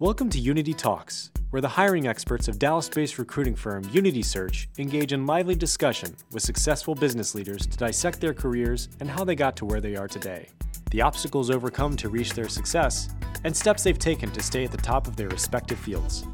[0.00, 4.66] Welcome to Unity Talks, where the hiring experts of Dallas based recruiting firm Unity Search
[4.78, 9.34] engage in lively discussion with successful business leaders to dissect their careers and how they
[9.34, 10.48] got to where they are today,
[10.90, 13.10] the obstacles overcome to reach their success,
[13.44, 16.24] and steps they've taken to stay at the top of their respective fields.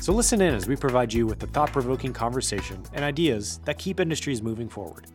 [0.00, 3.76] So listen in as we provide you with a thought provoking conversation and ideas that
[3.76, 5.08] keep industries moving forward.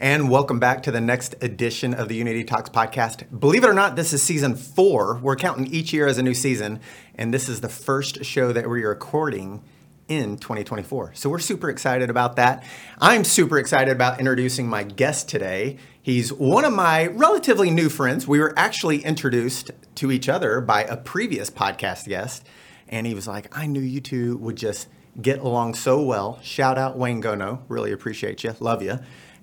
[0.00, 3.24] And welcome back to the next edition of the Unity Talks podcast.
[3.36, 5.18] Believe it or not, this is season four.
[5.18, 6.78] We're counting each year as a new season,
[7.16, 9.60] and this is the first show that we're recording
[10.06, 11.14] in 2024.
[11.14, 12.62] So we're super excited about that.
[13.00, 15.78] I'm super excited about introducing my guest today.
[16.00, 18.28] He's one of my relatively new friends.
[18.28, 22.46] We were actually introduced to each other by a previous podcast guest,
[22.88, 24.86] and he was like, I knew you two would just
[25.20, 26.38] get along so well.
[26.40, 27.62] Shout out Wayne Gono.
[27.66, 28.54] Really appreciate you.
[28.60, 29.00] Love you.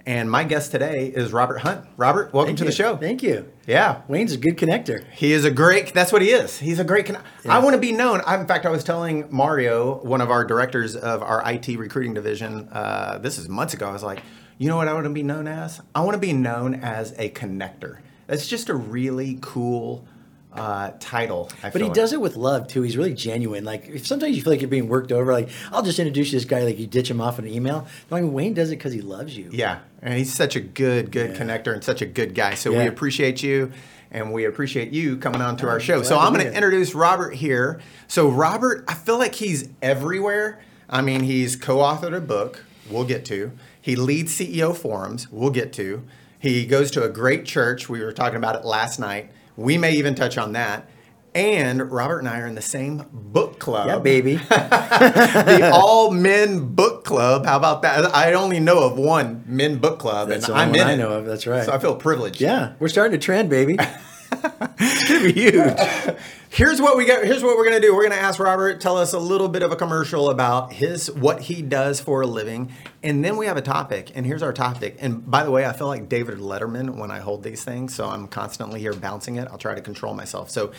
[0.07, 1.83] And my guest today is Robert Hunt.
[1.97, 2.69] Robert, welcome Thank to you.
[2.69, 2.95] the show.
[2.95, 3.51] Thank you.
[3.65, 4.03] Yeah.
[4.07, 5.03] Wayne's a good connector.
[5.11, 6.59] He is a great, that's what he is.
[6.59, 8.21] He's a great, con- I want to be known.
[8.23, 12.13] I, in fact, I was telling Mario, one of our directors of our IT recruiting
[12.13, 14.21] division, uh, this is months ago, I was like,
[14.59, 15.81] you know what I want to be known as?
[15.95, 17.97] I want to be known as a connector.
[18.27, 20.07] That's just a really cool
[20.55, 21.49] uh, title.
[21.63, 21.95] I But he like.
[21.95, 22.81] does it with love too.
[22.81, 23.63] He's really genuine.
[23.63, 25.31] Like if sometimes you feel like you're being worked over.
[25.33, 26.63] Like I'll just introduce you to this guy.
[26.63, 27.87] Like you ditch him off in an email.
[28.09, 29.49] No, I mean Wayne does it because he loves you.
[29.51, 31.37] Yeah, and he's such a good, good Yeah.
[31.43, 32.53] connector and such a good guy.
[32.55, 33.71] So we appreciate you,
[34.11, 36.01] and we appreciate you coming on to our show.
[36.03, 37.79] So I'm going to introduce Robert here.
[38.07, 40.61] So Robert, I feel like he's everywhere.
[40.89, 42.63] I mean, he's co-authored a book.
[42.89, 43.51] We'll get to.
[43.81, 45.31] He leads CEO forums.
[45.31, 46.03] We'll get to.
[46.37, 47.89] He goes to a great church.
[47.89, 49.31] We were talking about it last night.
[49.57, 50.89] We may even touch on that.
[51.33, 54.35] And Robert and I are in the same book club Yeah, baby.
[54.49, 57.45] the all men book club.
[57.45, 58.15] How about that?
[58.15, 60.97] I only know of one men book club, That's and I'm in I it.
[60.97, 61.25] know of.
[61.25, 61.65] That's right.
[61.65, 62.39] So I feel privileged.
[62.39, 63.75] yeah, we're starting to trend, baby.
[64.31, 66.17] it's gonna be huge.
[66.55, 67.25] Here's what we got.
[67.25, 67.93] Here's what we're gonna do.
[67.93, 71.41] We're gonna ask Robert tell us a little bit of a commercial about his what
[71.41, 72.71] he does for a living,
[73.03, 74.13] and then we have a topic.
[74.15, 74.95] And here's our topic.
[75.01, 78.07] And by the way, I feel like David Letterman when I hold these things, so
[78.07, 79.49] I'm constantly here bouncing it.
[79.51, 80.49] I'll try to control myself.
[80.49, 80.71] So.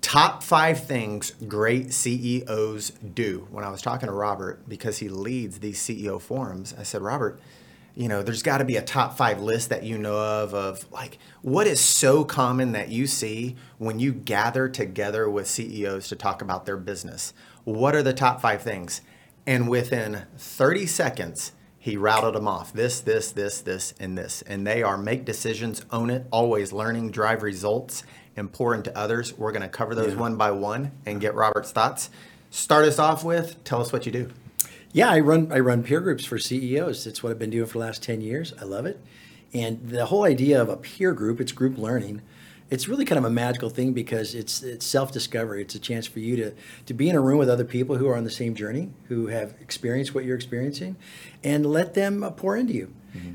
[0.00, 3.46] Top five things great CEOs do.
[3.50, 7.40] When I was talking to Robert, because he leads these CEO forums, I said, Robert,
[7.98, 10.90] you know, there's got to be a top five list that you know of, of
[10.92, 16.14] like what is so common that you see when you gather together with CEOs to
[16.14, 17.34] talk about their business.
[17.64, 19.00] What are the top five things?
[19.48, 24.42] And within 30 seconds, he routed them off this, this, this, this, and this.
[24.42, 28.04] And they are make decisions, own it, always learning, drive results,
[28.36, 29.36] and pour into others.
[29.36, 32.10] We're going to cover those one by one and get Robert's thoughts.
[32.50, 34.30] Start us off with tell us what you do.
[34.92, 37.06] Yeah, I run I run peer groups for CEOs.
[37.06, 38.54] It's what I've been doing for the last ten years.
[38.60, 39.00] I love it,
[39.52, 42.22] and the whole idea of a peer group, it's group learning.
[42.70, 45.62] It's really kind of a magical thing because it's it's self discovery.
[45.62, 46.52] It's a chance for you to
[46.86, 49.26] to be in a room with other people who are on the same journey, who
[49.26, 50.96] have experienced what you're experiencing,
[51.44, 52.92] and let them uh, pour into you.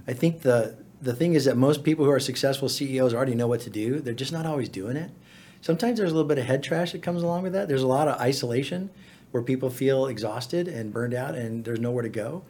[0.08, 3.48] I think the the thing is that most people who are successful CEOs already know
[3.48, 4.00] what to do.
[4.00, 5.12] They're just not always doing it.
[5.62, 7.68] Sometimes there's a little bit of head trash that comes along with that.
[7.68, 8.90] There's a lot of isolation
[9.34, 12.44] where people feel exhausted and burned out and there's nowhere to go.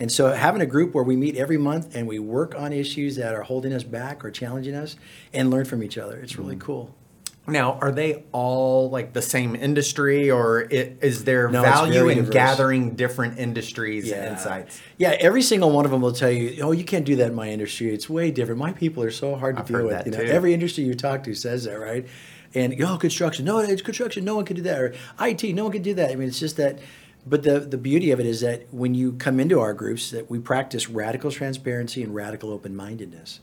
[0.00, 3.16] And so having a group where we meet every month and we work on issues
[3.16, 4.96] that are holding us back or challenging us
[5.34, 6.60] and learn from each other, it's really mm.
[6.60, 6.94] cool.
[7.46, 12.32] Now, are they all like the same industry, or is there No, value in diverse.
[12.32, 14.80] gathering different industries and insights?
[14.96, 17.34] Yeah, every single one of them will tell you, "Oh, you can't do that in
[17.34, 17.92] my industry.
[17.92, 18.60] It's way different.
[18.60, 20.30] My people are so hard to I've deal with." you know, too.
[20.30, 22.06] every industry you talk to says that, right?
[22.54, 23.44] And oh, construction.
[23.44, 24.24] No, it's construction.
[24.24, 24.78] No one can do that.
[24.80, 25.42] Or IT.
[25.54, 26.10] No one can do that.
[26.10, 26.78] I mean, it's just that.
[27.24, 30.28] But the the beauty of it is that when you come into our groups, that
[30.28, 33.40] we practice radical transparency and radical open mindedness.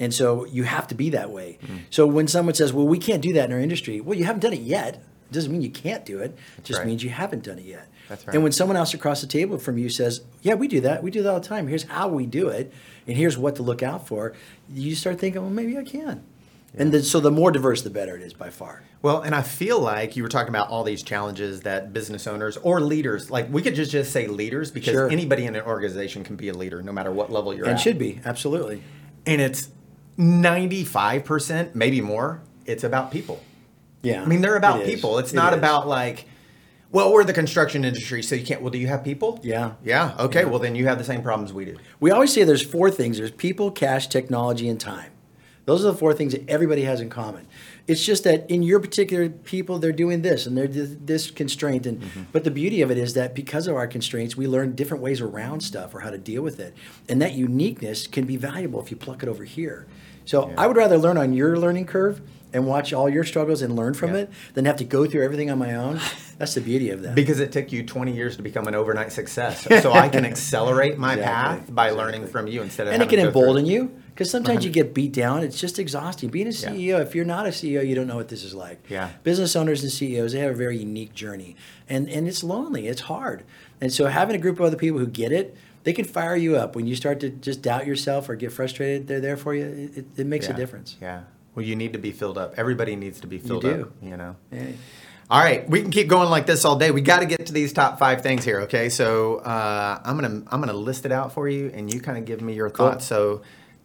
[0.00, 1.58] And so you have to be that way.
[1.62, 1.80] Mm.
[1.90, 4.40] So when someone says, "Well, we can't do that in our industry," well, you haven't
[4.40, 5.04] done it yet.
[5.30, 6.36] Doesn't mean you can't do it.
[6.58, 6.88] It just right.
[6.88, 7.86] means you haven't done it yet.
[8.08, 8.34] That's right.
[8.34, 11.02] And when someone else across the table from you says, "Yeah, we do that.
[11.02, 11.68] We do that all the time.
[11.68, 12.72] Here's how we do it,
[13.06, 14.32] and here's what to look out for,"
[14.74, 16.24] you start thinking, "Well, maybe I can."
[16.76, 18.82] And then, so the more diverse, the better it is by far.
[19.02, 22.56] Well, and I feel like you were talking about all these challenges that business owners
[22.58, 25.10] or leaders, like we could just just say leaders because Sure.
[25.10, 27.74] anybody in an organization can be a leader, no matter what level you're and at.
[27.76, 28.82] And should be absolutely.
[29.26, 29.68] And it's
[30.16, 32.40] ninety five percent, maybe more.
[32.66, 33.40] It's about people.
[34.02, 35.18] Yeah, I mean, they're about it people.
[35.18, 35.58] It's It not is.
[35.58, 36.26] about like,
[36.92, 38.62] well, we're the construction industry, so you can't.
[38.62, 39.40] Well, do you have people?
[39.42, 39.72] Yeah.
[39.84, 40.14] Yeah.
[40.20, 40.44] Okay.
[40.44, 41.76] Well, then you have the same problems we do.
[41.98, 45.10] We always say there's four things: there's people, cash, technology, and time.
[45.70, 47.46] Those are the four things that everybody has in common.
[47.86, 51.86] It's just that in your particular people, they're doing this and they're this constraint.
[51.86, 52.22] And mm-hmm.
[52.32, 55.20] but the beauty of it is that because of our constraints, we learn different ways
[55.20, 56.74] around stuff or how to deal with it.
[57.08, 59.86] And that uniqueness can be valuable if you pluck it over here.
[60.24, 62.20] So I would rather learn on your learning curve
[62.52, 64.22] and watch all your struggles and learn from Yeah.
[64.22, 66.00] it than have to go through everything on my own.
[66.38, 67.14] That's the beauty of that.
[67.14, 69.68] Because it took you 20 years to become an overnight success.
[69.80, 73.08] So I can accelerate my Exactly, path by learning from you instead of and it
[73.08, 75.42] can to go through embolden you because sometimes you get beat down.
[75.42, 76.28] It's just exhausting.
[76.28, 76.72] Being a Yeah.
[76.72, 78.78] CEO, if you're not a CEO, you don't know what this is like.
[78.90, 79.08] Yeah.
[79.22, 81.56] Business owners and CEOs, they have a very unique journey,
[81.88, 82.86] and and it's lonely.
[82.86, 83.44] It's hard,
[83.80, 85.56] and so having a group of other people who get it.
[85.82, 89.06] They can fire you up when you start to just doubt yourself or get frustrated.
[89.06, 89.90] They're there for you.
[89.96, 90.52] It, it, makes yeah.
[90.52, 90.98] a difference.
[91.00, 91.22] Yeah.
[91.54, 92.52] Well, you need to be filled up.
[92.58, 93.84] Everybody needs to be filled do.
[93.84, 94.36] up, you know.
[94.52, 94.72] Yeah.
[95.30, 96.90] All right, we can keep going like this all day.
[96.90, 98.90] We got to get to these top five things here, okay?
[98.90, 102.26] So uh, I'm gonna I'm gonna list it out for you, and you kind of
[102.26, 102.90] give me your Cool.
[102.90, 103.06] thoughts.
[103.06, 103.40] So,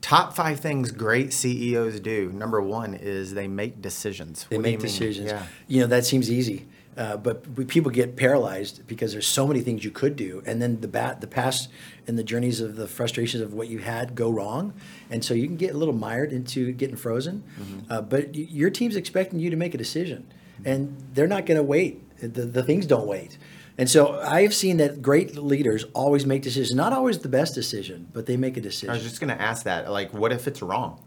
[0.06, 2.32] top five things great CEOs do.
[2.32, 4.46] Number one is they make decisions.
[4.52, 5.32] They What make you decisions.
[5.32, 5.48] Yeah.
[5.68, 6.68] You know, that seems easy.
[6.96, 10.62] Uh, but we, people get paralyzed because there's so many things you could do, and
[10.62, 11.70] then the bat, the past,
[12.06, 14.74] and the journeys of the frustrations of what you had go wrong,
[15.10, 17.44] and so you can get a little mired into getting frozen.
[17.60, 17.92] Mm-hmm.
[17.92, 20.32] Uh, but your team's expecting you to make a decision,
[20.64, 22.02] and they're not going to wait.
[22.20, 23.40] The, the things don't wait,
[23.78, 26.76] and so I've seen that great leaders always make decisions.
[26.76, 28.90] Not always the best decision, but they make a decision.
[28.90, 29.92] I was just gonna ask that.
[29.92, 31.02] Like, what if it's wrong?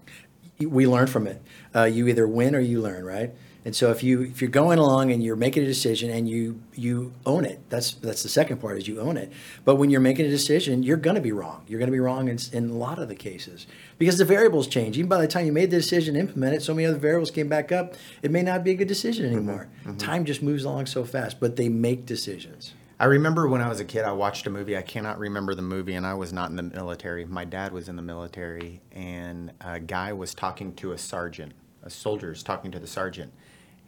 [0.60, 1.40] we learn from it.
[1.74, 3.32] Uh, you either win or you learn, right?
[3.68, 6.62] And so if you if you're going along and you're making a decision and you
[6.74, 9.30] you own it, that's that's the second part is you own it.
[9.66, 11.66] But when you're making a decision, you're going to be wrong.
[11.68, 13.66] You're going to be wrong in, in a lot of the cases
[13.98, 14.96] because the variables change.
[14.96, 17.50] Even by the time you made the decision, implement it, so many other variables came
[17.50, 17.92] back up.
[18.22, 19.36] It may not be a good decision mm-hmm.
[19.36, 19.68] anymore.
[19.84, 19.98] Mm-hmm.
[19.98, 22.72] Time just moves along so fast, but they make decisions.
[22.98, 24.78] I remember when I was a kid, I watched a movie.
[24.78, 27.26] I cannot remember the movie, and I was not in the military.
[27.26, 31.52] My dad was in the military, and a guy was talking to a sergeant.
[31.82, 33.30] A soldier is talking to the sergeant,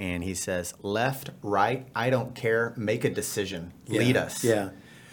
[0.01, 2.75] and he says, "Left, right, I don't care.
[2.77, 3.73] Make a decision.
[3.87, 4.71] Lead us." yeah.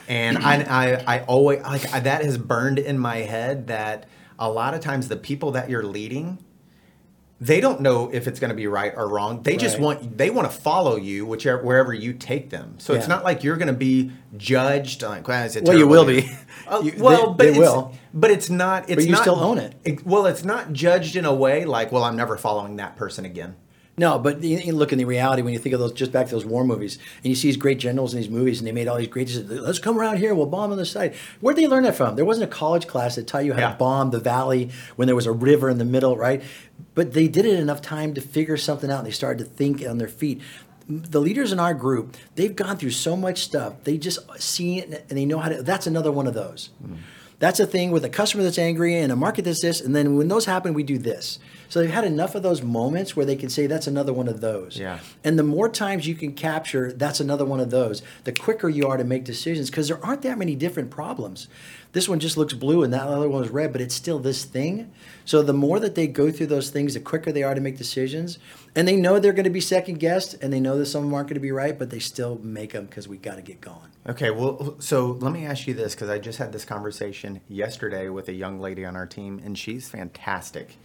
[0.09, 4.07] And I, I, I always like I- that has burned in my head that
[4.39, 6.39] a lot of times the people that you're leading
[7.39, 9.43] they don't know if it's going to be right or wrong.
[9.43, 9.83] They just Right.
[9.83, 12.75] want they want to follow you whichever wherever you take them.
[12.79, 16.27] So it's not like you're going to be judged like well, Well, you will leader?"
[16.27, 16.37] be.
[16.67, 17.93] Uh, You- well, they- but they it's, will.
[18.13, 18.89] But it's not.
[18.89, 20.03] It's you not, still own it.
[20.05, 23.55] Well, it's not judged in a way like well, I'm never following that person again.
[23.99, 26.27] No, but you, you look in the reality when you think of those just back
[26.27, 28.71] to those war movies, and you see these great generals in these movies, and they
[28.71, 29.25] made all these great.
[29.25, 29.49] decisions.
[29.61, 30.35] Let's come around here.
[30.35, 31.15] We'll bomb on the side.
[31.41, 32.15] Where'd they learn that from?
[32.15, 33.71] There wasn't a college class that taught you how Yeah.
[33.71, 36.43] to bomb the valley when there was a river in the middle, right?
[36.93, 39.83] But they did it enough time to figure something out, and they started to think
[39.87, 40.41] on their feet.
[40.87, 43.83] The leaders in our group, they've gone through so much stuff.
[43.83, 45.63] They just see it and they know how to.
[45.63, 46.69] That's another one of those.
[46.83, 46.95] Mm-hmm.
[47.39, 50.17] That's a thing with a customer that's angry and a market that's this, and then
[50.17, 51.37] when those happen, we do this.
[51.69, 54.41] So they've had enough of those moments where they can say that's another one of
[54.41, 54.77] those.
[54.77, 54.99] Yeah.
[55.23, 58.87] And the more times you can capture that's another one of those, the quicker you
[58.87, 61.47] are to make decisions because there aren't that many different problems.
[61.97, 64.45] This one just looks blue and that other one is red, but it's still this
[64.45, 64.93] thing.
[65.25, 67.75] So the more that they go through those things, the quicker they are to make
[67.75, 68.37] decisions.
[68.75, 71.09] And they know they're going to be second guessed and they know that some of
[71.09, 73.41] them aren't going to be right, but they still make them because we got to
[73.41, 73.89] get going.
[74.07, 78.09] Okay, well, so let me ask you this because I just had this conversation yesterday
[78.09, 80.75] with a young lady on our team, and she's fantastic.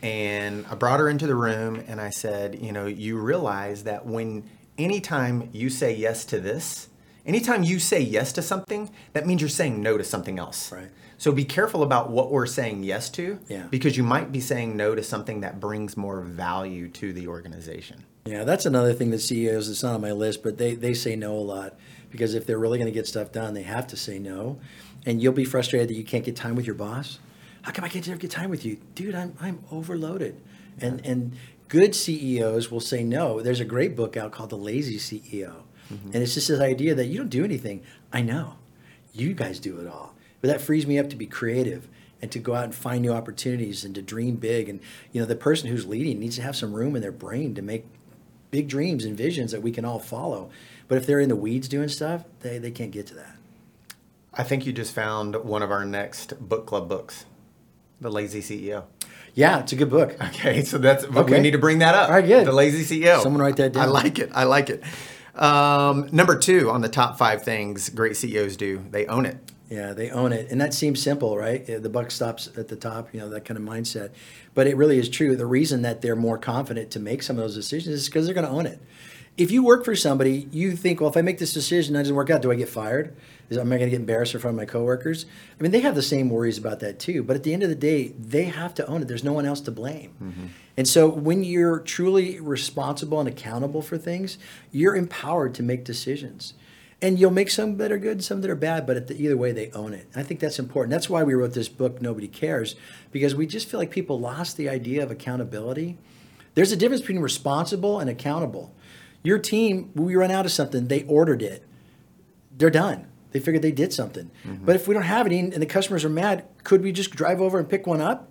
[0.00, 4.06] And I brought her into the room and I said, you know, you realize that
[4.06, 4.48] when
[4.78, 6.88] anytime you say yes to this,
[7.26, 10.72] anytime you say yes to something, that means you're saying no to something else.
[10.72, 10.88] Right.
[11.18, 13.66] So be careful about what we're saying yes to Yeah.
[13.70, 18.04] because you might be saying no to something that brings more value to the organization.
[18.24, 21.16] Yeah, that's another thing that CEOs, it's not on my list, but they, they say
[21.16, 21.78] no a lot
[22.10, 24.60] because if they're really going to get stuff done, they have to say no.
[25.06, 27.18] And you'll be frustrated that you can't get time with your boss.
[27.62, 28.78] How come I can't ever get time with you?
[28.94, 30.40] Dude, I'm, I'm overloaded.
[30.80, 31.36] And, and
[31.68, 33.40] good CEOs will say no.
[33.40, 35.62] There's a great book out called The Lazy CEO.
[35.92, 36.10] Mm-hmm.
[36.12, 37.82] And it's just this idea that you don't do anything.
[38.12, 38.54] I know.
[39.12, 40.14] You guys do it all.
[40.40, 41.88] But that frees me up to be creative
[42.20, 44.68] and to go out and find new opportunities and to dream big.
[44.68, 44.80] And
[45.12, 47.62] you know, the person who's leading needs to have some room in their brain to
[47.62, 47.86] make
[48.50, 50.50] big dreams and visions that we can all follow.
[50.86, 53.36] But if they're in the weeds doing stuff, they, they can't get to that.
[54.32, 57.26] I think you just found one of our next book club books,
[58.00, 58.84] The Lazy CEO.
[59.34, 60.16] Yeah, it's a good book.
[60.28, 62.08] Okay, so that's but we need to bring that up.
[62.08, 62.46] All right, good.
[62.46, 63.22] The lazy CEO.
[63.22, 63.84] Someone write that down.
[63.84, 64.30] I like it.
[64.34, 64.82] I like it.
[65.38, 69.38] Um, number two on the top five things great CEOs do: they own it.
[69.70, 70.50] Yeah, they own it.
[70.50, 71.64] And that seems simple, right?
[71.66, 74.12] The buck stops at the top, you know, that kind of mindset.
[74.54, 75.36] But it really is true.
[75.36, 78.34] The reason that they're more confident to make some of those decisions is because they're
[78.34, 78.80] going to own it.
[79.36, 82.04] If you work for somebody, you think, well, if I make this decision and it
[82.04, 83.14] doesn't work out, do I get fired?
[83.50, 85.24] Is, am I going to get embarrassed in front of my coworkers?
[85.58, 87.22] I mean, they have the same worries about that too.
[87.22, 89.08] But at the end of the day, they have to own it.
[89.08, 90.14] There's no one else to blame.
[90.22, 90.46] Mm-hmm.
[90.76, 94.38] And so when you're truly responsible and accountable for things,
[94.70, 96.54] you're empowered to make decisions.
[97.00, 99.36] And you'll make some that are good, some that are bad, but at the, either
[99.36, 100.06] way, they own it.
[100.12, 100.90] And I think that's important.
[100.90, 102.74] That's why we wrote this book, Nobody Cares,
[103.12, 105.96] because we just feel like people lost the idea of accountability.
[106.54, 108.74] There's a difference between responsible and accountable.
[109.22, 111.64] Your team, we run out of something, they ordered it.
[112.56, 113.06] They're done.
[113.32, 114.30] They figured they did something.
[114.46, 114.64] Mm-hmm.
[114.64, 117.40] But if we don't have any and the customers are mad, could we just drive
[117.40, 118.28] over and pick one up?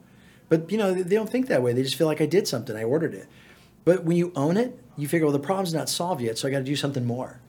[0.50, 1.74] But you know, they don't think that way.
[1.74, 2.76] They just feel like I did something.
[2.76, 3.28] I ordered it.
[3.86, 6.52] But when you own it, you figure, well, the problem's not solved yet, so I
[6.52, 7.40] got to do something more.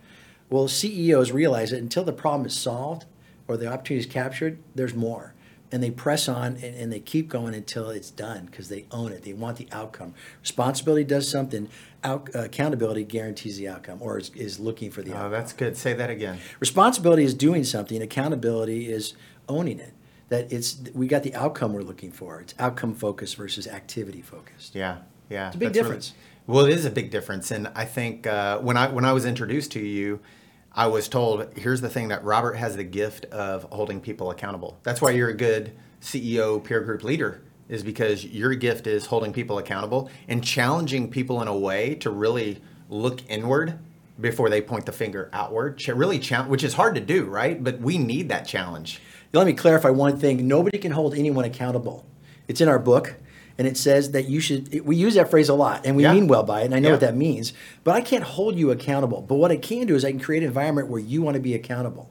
[0.51, 3.07] Well, CEOs realize that until the problem is solved
[3.49, 5.35] or the opportunity is captured, there's more
[5.71, 9.13] and they press on and, and they keep going until it's done because they own
[9.13, 9.25] it.
[9.25, 10.15] They want the outcome.
[10.41, 11.69] Responsibility does something.
[12.05, 15.31] Out, uh, accountability guarantees the outcome or is, is looking for the oh, outcome.
[15.33, 15.77] that's good.
[15.77, 16.39] Say that again.
[16.61, 18.01] Responsibility is doing something.
[18.01, 19.15] Accountability is
[19.49, 19.95] owning it.
[20.29, 22.41] That it's we got the outcome we're looking for.
[22.41, 24.75] It's outcome focused versus activity focused.
[24.75, 24.99] Yeah,
[25.31, 25.49] yeah.
[25.49, 26.13] It's a big difference.
[26.47, 29.13] Really, well, it is a big difference, and I think uh, when I when I
[29.13, 30.21] was introduced to you,
[30.79, 34.79] I was told, here's the thing that Robert has the gift of holding people accountable.
[34.85, 39.33] That's why you're a good CEO peer group leader is because your gift is holding
[39.33, 43.77] people accountable and challenging people in a way to really look inward
[44.21, 45.85] before they point the finger outward.
[45.89, 47.63] Really which is hard to do, right?
[47.63, 49.01] But we need that challenge.
[49.33, 50.47] Let me clarify one thing.
[50.47, 52.07] Nobody can hold anyone accountable.
[52.47, 53.17] It's in our book
[53.59, 56.13] and it says that you should we use that phrase a lot and we yeah.
[56.13, 56.95] mean well by it and i know yeah.
[56.95, 57.53] what that means
[57.85, 60.43] but i can't hold you accountable but what i can do is i can create
[60.43, 62.11] an environment where you want to be accountable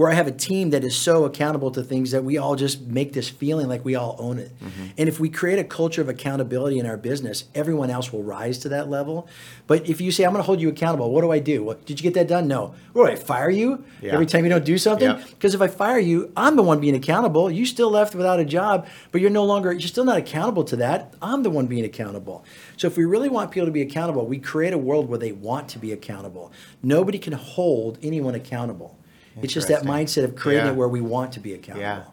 [0.00, 2.80] where I have a team that is so accountable to things that we all just
[2.86, 4.50] make this feeling like we all own it.
[4.58, 4.86] Mm-hmm.
[4.96, 8.56] And if we create a culture of accountability in our business, everyone else will rise
[8.60, 9.28] to that level.
[9.66, 11.62] But if you say, I'm going to hold you accountable, what do I do?
[11.62, 12.48] What, did you get that done?
[12.48, 12.74] No.
[12.94, 14.14] What do I fire you yeah.
[14.14, 15.06] every time you don't do something?
[15.28, 17.50] Because if I fire you, I'm the one being accountable.
[17.50, 20.76] You still left without a job, but you're no longer, you're still not accountable to
[20.76, 21.12] that.
[21.20, 22.42] I'm the one being accountable.
[22.78, 25.32] So if we really want people to be accountable, we create a world where they
[25.32, 26.52] want to be accountable.
[26.82, 28.96] Nobody can hold anyone accountable.
[29.42, 30.72] It's just that mindset of creating yeah.
[30.72, 31.82] it where we want to be accountable.
[31.82, 32.04] Yeah.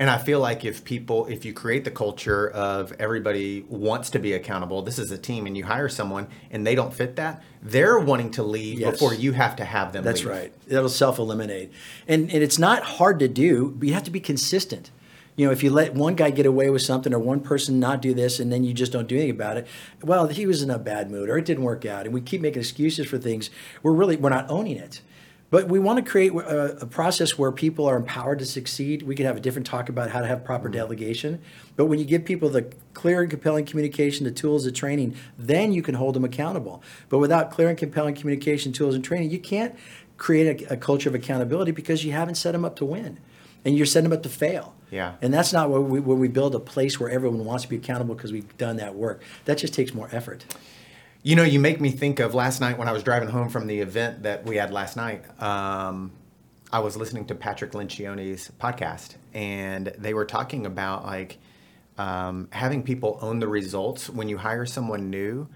[0.00, 4.18] And I feel like if people, if you create the culture of everybody wants to
[4.18, 7.42] be accountable, this is a team, and you hire someone and they don't fit that,
[7.62, 8.92] they're wanting to leave yes.
[8.92, 10.02] before you have to have them.
[10.02, 10.30] That's leave.
[10.30, 10.54] right.
[10.66, 11.70] It'll self eliminate,
[12.08, 14.90] and and it's not hard to do, but you have to be consistent.
[15.36, 18.00] You know, if you let one guy get away with something or one person not
[18.00, 19.66] do this, and then you just don't do anything about it,
[20.02, 22.40] well, he was in a bad mood or it didn't work out, and we keep
[22.40, 23.50] making excuses for things.
[23.82, 25.02] We're really we're not owning it.
[25.50, 29.02] But we want to create a, a, process where people are empowered to succeed.
[29.02, 30.76] We can have a different talk about how to have proper mm-hmm.
[30.76, 31.42] delegation.
[31.74, 35.72] But when you give people the clear and compelling communication, the tools, the training, then
[35.72, 36.82] you can hold them accountable.
[37.08, 39.74] But without clear and compelling communication, tools, and training, you can't
[40.18, 43.18] create a, a culture of accountability because you haven't set them up to win.
[43.64, 44.74] And you're setting them up to fail.
[44.90, 45.14] Yeah.
[45.20, 47.76] And that's not where we, where we build a place where everyone wants to be
[47.76, 49.22] accountable because we've done that work.
[49.44, 50.44] That just takes more effort.
[51.22, 53.66] You know, you make me think of last night when I was driving home from
[53.66, 55.22] the event that we had last night.
[55.42, 56.12] Um,
[56.72, 61.36] I was listening to Patrick Lencioni's podcast, and they were talking about like
[61.98, 65.46] um, having people own the results when you hire someone new.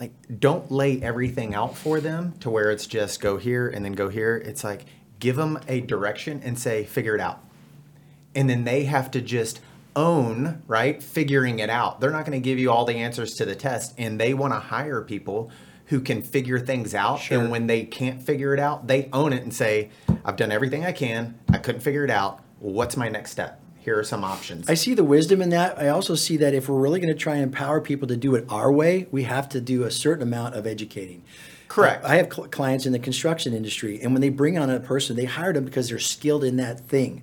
[0.00, 0.10] Like,
[0.40, 4.08] don't lay everything out for them to where it's just go here and then go
[4.08, 4.36] here.
[4.36, 4.86] It's like
[5.20, 7.44] give them a direction and say, figure it out.
[8.34, 9.60] And then they have to just
[9.96, 12.00] own, right, figuring it out.
[12.00, 14.52] They're not going to give you all the answers to the test, and they want
[14.52, 15.50] to hire people
[15.86, 17.20] who can figure things out.
[17.20, 17.38] Sure.
[17.38, 19.90] And when they can't figure it out, they own it and say,
[20.24, 21.38] I've done everything I can.
[21.50, 22.40] I couldn't figure it out.
[22.60, 23.60] What's my next step?
[23.78, 24.70] Here are some options.
[24.70, 25.76] I see the wisdom in that.
[25.78, 28.36] I also see that if we're really going to try and empower people to do
[28.36, 31.24] it our way, we have to do a certain amount of educating.
[31.66, 32.04] Correct.
[32.04, 35.16] I have cl- clients in the construction industry, and when they bring on a person,
[35.16, 37.22] they hire them because they're skilled in that thing.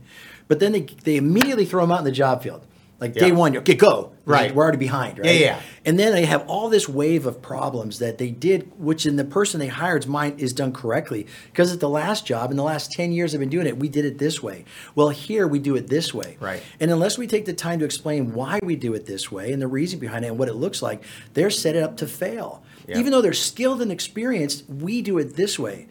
[0.49, 2.65] But then they, they immediately throw them out in the job field.
[2.99, 3.21] Like yeah.
[3.21, 4.11] day one, okay, go.
[4.25, 4.53] Right.
[4.53, 5.27] We're already behind, right?
[5.27, 5.61] Yeah, yeah.
[5.85, 9.23] And then they have all this wave of problems that they did, which in the
[9.23, 11.25] person they hired's mind is done correctly.
[11.45, 13.87] Because at the last job, in the last 10 years I've been doing it, we
[13.87, 14.65] did it this way.
[14.95, 16.35] Well, here we do it this way.
[16.41, 16.61] Right.
[16.79, 19.61] And unless we take the time to explain why we do it this way and
[19.61, 21.01] the reason behind it and what it looks like,
[21.33, 22.61] they're set up to fail.
[22.85, 22.97] Yeah.
[22.97, 25.87] Even though they're skilled and experienced, we do it this way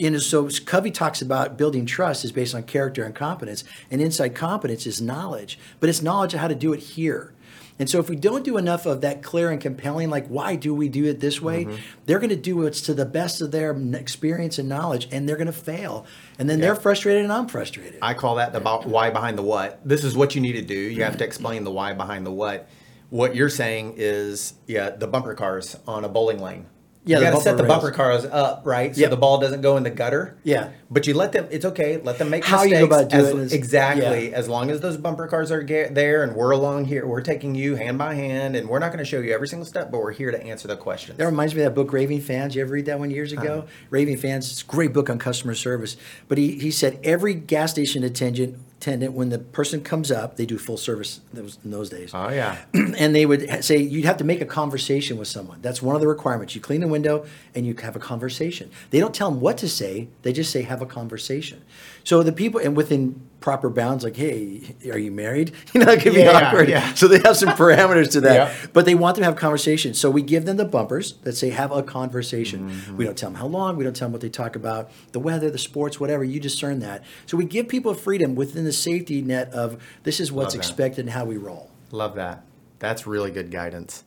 [0.00, 4.34] and so Covey talks about building trust is based on character and competence, and inside
[4.34, 7.34] competence is knowledge, but it's knowledge of how to do it here.
[7.78, 10.74] And so if we don't do enough of that clear and compelling, like why do
[10.74, 11.82] we do it this way, mm-hmm.
[12.04, 15.38] they're going to do what's to the best of their experience and knowledge, and they're
[15.38, 16.04] going to fail.
[16.38, 17.98] And then they're frustrated, and I'm frustrated.
[18.02, 19.80] I call that the why behind the what.
[19.82, 20.74] This is what you need to do.
[20.74, 22.68] You have to explain the why behind the what.
[23.08, 26.66] What you're saying is, yeah, the bumper cars on a bowling lane
[27.04, 29.10] yeah, you got to set the bumper cars up right so yep.
[29.10, 30.36] the ball doesn't go in the gutter.
[30.44, 31.48] Yeah, but you let them.
[31.50, 31.96] It's okay.
[31.96, 32.80] Let them make how mistakes.
[32.80, 34.36] you go about doing as, exactly yeah.
[34.36, 37.06] as long as those bumper cars are there and we're along here.
[37.06, 39.66] We're taking you hand by hand, and we're not going to show you every single
[39.66, 41.16] step, but we're here to answer the questions.
[41.16, 42.54] That reminds me of that book Raving Fans.
[42.54, 43.60] You ever read that one years ago?
[43.60, 43.66] Uh-huh.
[43.88, 44.50] Raving Fans.
[44.50, 45.96] It's a great book on customer service.
[46.28, 50.46] But he he said every gas station attendant attendant, when the person comes up, they
[50.46, 52.12] do full service those, in those days.
[52.14, 52.56] Oh yeah.
[52.74, 55.60] and they would say you'd have to make a conversation with someone.
[55.60, 56.54] That's one of the requirements.
[56.54, 58.70] You clean the window and you have a conversation.
[58.88, 60.08] They don't tell them what to say.
[60.22, 61.62] They just say have a conversation.
[62.04, 65.52] So the people and within proper bounds, like hey, are you married?
[65.74, 66.68] You know, it could be awkward.
[66.68, 66.94] yeah.
[66.94, 68.30] So they have some parameters to that.
[68.30, 68.54] Yeah.
[68.72, 69.98] But they want them to have conversations.
[69.98, 72.70] So we give them the bumpers that say have a conversation.
[72.70, 72.96] Mm-hmm.
[72.96, 73.76] We don't tell them how long.
[73.76, 76.22] We don't tell them what they talk about, the weather, the sports, whatever.
[76.24, 77.04] You discern that.
[77.26, 81.10] So we give people freedom within the safety net of this is what's expected and
[81.10, 81.70] how we roll.
[81.90, 82.44] Love that.
[82.78, 84.04] That's really good guidance.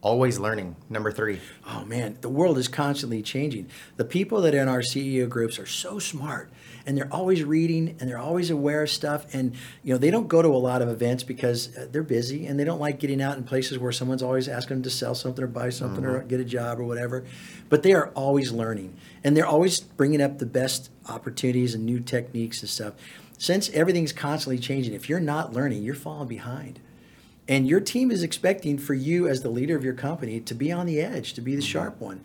[0.00, 0.74] Always learning.
[0.90, 1.40] Number three.
[1.66, 3.68] Oh man, the world is constantly changing.
[3.96, 6.50] The people that are in our CEO groups are so smart
[6.86, 10.28] and they're always reading and they're always aware of stuff and you know they don't
[10.28, 13.22] go to a lot of events because uh, they're busy and they don't like getting
[13.22, 16.22] out in places where someone's always asking them to sell something or buy something or
[16.22, 17.24] get a job or whatever.
[17.68, 22.00] But they are always learning and they're always bringing up the best opportunities and new
[22.00, 22.94] techniques and stuff.
[23.38, 26.78] Since everything's constantly changing, if you're not learning, you're falling behind.
[27.48, 30.70] And your team is expecting for you as the leader of your company to be
[30.70, 32.22] on the edge, to be the sharp one.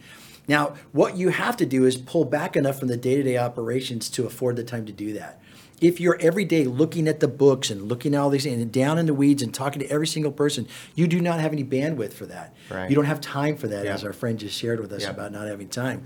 [0.48, 3.38] Now, what you have to do is pull back enough from the day to day
[3.38, 5.42] operations to afford the time to do that.
[5.80, 8.98] If you're every day looking at the books and looking at all these and down
[8.98, 12.13] in the weeds and talking to every single person, you do not have any bandwidth
[12.13, 12.56] for that.
[12.72, 12.89] Right.
[12.89, 13.94] You don't have time for that, Yeah.
[13.94, 15.12] as our friend just shared with us Yeah.
[15.12, 16.04] about not having time.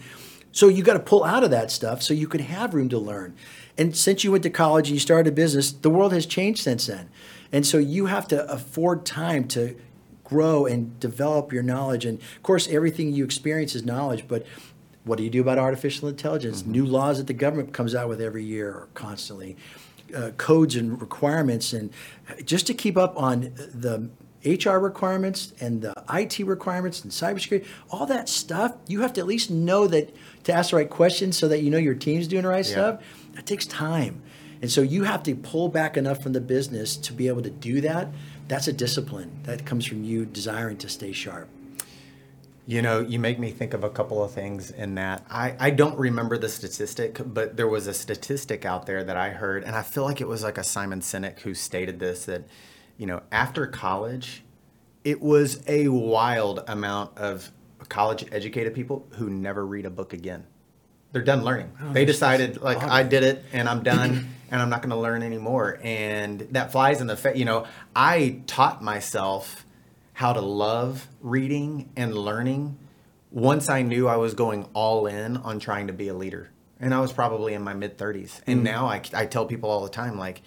[0.52, 2.98] So you got to pull out of that stuff so you can have room to
[3.00, 3.34] learn.
[3.78, 6.62] And since you went to college and you started a business, the world has changed
[6.62, 7.08] since then.
[7.54, 9.76] And so you have to afford time to
[10.32, 12.06] grow and develop your knowledge.
[12.06, 14.46] And of course, everything you experience is knowledge, but
[15.04, 16.66] what do you do about artificial intelligence?
[16.66, 19.58] New laws that the government comes out with every year or constantly,
[20.16, 21.90] uh, codes and requirements, and
[22.46, 24.10] just to keep up on the
[24.46, 29.28] HR requirements and the IT requirements and cybersecurity, all that stuff, you have to at
[29.28, 32.44] least know that to ask the right questions so that you know your team's doing
[32.44, 32.72] the right Yeah.
[32.72, 33.02] stuff.
[33.34, 34.22] That takes time.
[34.62, 37.50] And so you have to pull back enough from the business to be able to
[37.50, 38.14] do that.
[38.52, 41.48] That's a discipline that comes from you desiring to stay sharp.
[42.68, 45.26] You know, you make me think of a couple of things in that.
[45.30, 49.30] I, I don't remember the statistic, but there was a statistic out there that I
[49.30, 52.44] heard, and I feel like it was like a Simon Sinek who stated this that,
[52.98, 54.44] you know, after college,
[55.06, 57.54] it was a wild amount of
[57.88, 60.46] college educated people who never read a book again.
[61.12, 61.72] They're done learning.
[61.82, 64.98] Oh, they decided, like, I did it and I'm done and I'm not going to
[64.98, 65.80] learn anymore.
[65.84, 67.38] And that flies in the face.
[67.38, 69.66] You know, I taught myself
[70.14, 72.78] how to love reading and learning
[73.32, 76.50] once I knew I was going all in on trying to be a leader.
[76.80, 78.42] And I was probably in my mid 30s.
[78.48, 78.64] And mm-hmm.
[78.64, 80.42] now I, I tell people all the time, like,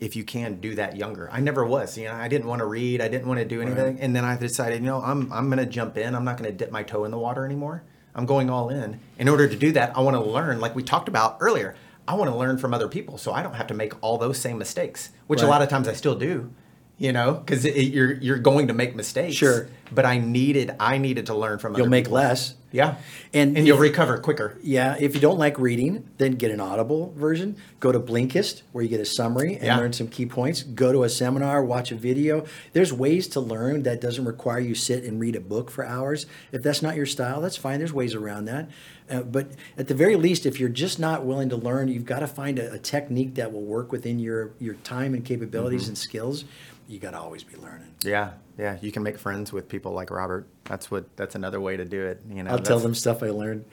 [0.00, 1.28] if you can do that younger.
[1.30, 1.98] I never was.
[1.98, 3.02] You know, I didn't want to read.
[3.02, 4.00] I didn't want to do anything.
[4.00, 6.14] And then I decided, you know, I'm I'm going to jump in.
[6.14, 7.82] I'm not going to dip my toe in the water anymore.
[8.20, 9.00] I'm going all in.
[9.18, 11.74] In order to do that, I want to learn, like we talked about earlier.
[12.06, 14.36] I want to learn from other people, so I don't have to make all those
[14.36, 16.52] same mistakes, which a lot of times I still do.
[16.98, 19.36] You know, because you're you're going to make mistakes.
[19.36, 19.68] Sure.
[19.90, 21.74] But I needed I needed to learn from.
[21.76, 22.16] You'll make people.
[22.16, 22.54] less.
[22.72, 22.96] Yeah.
[23.34, 24.56] And and you'll if- recover quicker.
[24.62, 27.56] Yeah, if you don't like reading, then get an Audible version.
[27.80, 29.76] Go to Blinkist, where you get a summary and Yeah.
[29.78, 30.62] learn some key points.
[30.62, 32.44] Go to a seminar, watch a video.
[32.72, 36.26] There's ways to learn that doesn't require you sit and read a book for hours.
[36.52, 37.78] If that's not your style, that's fine.
[37.78, 38.68] There's ways around that.
[39.10, 42.20] Uh, but at the very least, if you're just not willing to learn, you've got
[42.20, 45.88] to find a, a technique that will work within your your time and capabilities Mm-hmm.
[45.90, 46.44] and skills.
[46.90, 47.94] You got to always be learning.
[48.02, 48.76] Yeah, yeah.
[48.80, 50.48] You can make friends with people like Robert.
[50.64, 51.16] That's what.
[51.16, 52.20] That's another way to do it.
[52.28, 52.50] You know.
[52.50, 53.64] I'll tell them stuff I learned.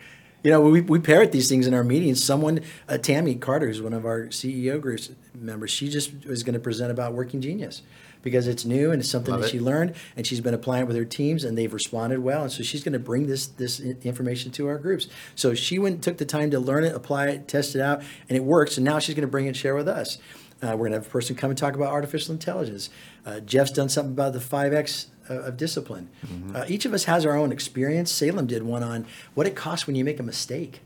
[0.44, 2.24] You know, we, we parrot these things in our meetings.
[2.24, 6.54] Someone, uh, Tammy Carter, who's one of our CEO groups members, she just was going
[6.54, 7.82] to present about Working Genius
[8.22, 9.52] because it's new and it's something Love that it.
[9.52, 12.44] she learned and she's been applying it with her teams and they've responded well.
[12.44, 15.08] And so she's going to bring this this information to our groups.
[15.34, 18.38] So she went took the time to learn it, apply it, test it out, and
[18.38, 18.78] it works.
[18.78, 20.20] And now she's going to bring it share with us.
[20.62, 22.90] Uh, we're going to have a person come and talk about artificial intelligence.
[23.26, 26.08] Uh, Jeff's done something about the 5X of of discipline.
[26.26, 26.56] Mm-hmm.
[26.56, 28.10] Uh, each of us has our own experience.
[28.12, 30.80] Salem did one on what it costs when you make a mistake.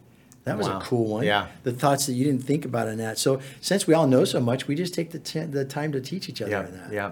[0.46, 0.80] That was Wow.
[0.80, 1.24] a cool one.
[1.24, 1.46] Yeah.
[1.62, 3.20] The thoughts that you didn't think about in that.
[3.20, 6.02] So since we all know so much, we just take the, t- the time to
[6.02, 6.92] teach each other Yeah, in that.
[6.92, 7.12] yeah.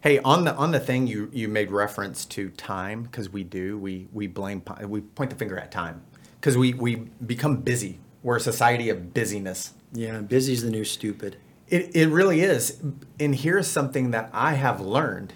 [0.00, 3.76] Hey, on the on the thing you you made reference to time because we do
[3.78, 6.00] we we blame we point the finger at time
[6.40, 6.96] because we we
[7.26, 7.98] become busy.
[8.22, 9.74] We're a society of busyness.
[9.92, 11.36] Yeah, busy's the new stupid.
[11.70, 12.80] It, it really is.
[13.18, 15.32] And here's something that I have learned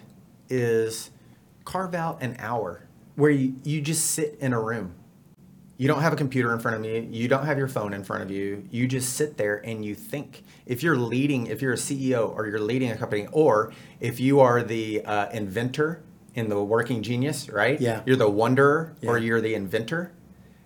[0.49, 1.11] is
[1.65, 4.95] carve out an hour where you, you just sit in a room.
[5.77, 7.09] You don't have a computer in front of you.
[7.11, 8.67] You don't have your phone in front of you.
[8.71, 10.45] You just sit there and you think.
[10.67, 14.41] If you're leading, if you're a CEO or you're leading a company, or if you
[14.41, 16.03] are the uh, inventor
[16.35, 17.81] in the working genius, right?
[17.81, 18.03] Yeah.
[18.07, 20.13] You're the wanderer or you're the inventor.